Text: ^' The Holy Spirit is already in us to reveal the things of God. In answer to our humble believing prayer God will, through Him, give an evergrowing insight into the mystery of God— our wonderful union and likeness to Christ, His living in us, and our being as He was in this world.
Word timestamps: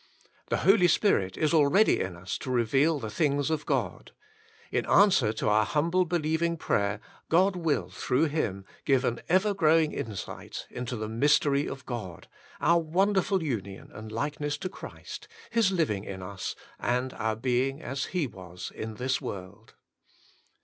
^' 0.47 0.49
The 0.49 0.57
Holy 0.65 0.87
Spirit 0.87 1.37
is 1.37 1.53
already 1.53 1.99
in 1.99 2.15
us 2.17 2.39
to 2.39 2.49
reveal 2.49 2.97
the 2.97 3.11
things 3.11 3.51
of 3.51 3.67
God. 3.67 4.13
In 4.71 4.83
answer 4.87 5.31
to 5.33 5.47
our 5.47 5.63
humble 5.63 6.05
believing 6.05 6.57
prayer 6.57 6.99
God 7.29 7.55
will, 7.55 7.91
through 7.91 8.23
Him, 8.25 8.65
give 8.83 9.05
an 9.05 9.21
evergrowing 9.29 9.91
insight 9.91 10.65
into 10.71 10.95
the 10.95 11.07
mystery 11.07 11.67
of 11.67 11.85
God— 11.85 12.27
our 12.59 12.79
wonderful 12.79 13.43
union 13.43 13.91
and 13.93 14.11
likeness 14.11 14.57
to 14.57 14.69
Christ, 14.69 15.27
His 15.51 15.71
living 15.71 16.03
in 16.03 16.23
us, 16.23 16.55
and 16.79 17.13
our 17.13 17.35
being 17.35 17.79
as 17.79 18.05
He 18.05 18.25
was 18.25 18.71
in 18.73 18.95
this 18.95 19.21
world. 19.21 19.75